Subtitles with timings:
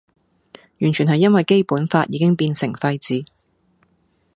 [0.79, 3.23] 完全係因為基本法已經變成廢紙